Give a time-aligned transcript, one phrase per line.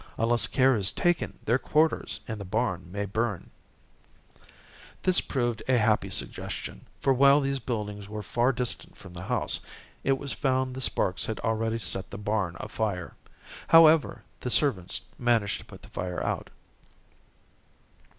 [0.17, 3.51] Unless care is taken their quarters and the barn may burn."
[4.33, 8.51] [Illustration: The darkies' quarters.] This proved a happy suggestion; for while these buildings were far
[8.51, 9.59] distant from the house,
[10.03, 13.13] it was found the sparks had already set the barn afire.
[13.67, 16.49] However, the servants managed to put the fire out.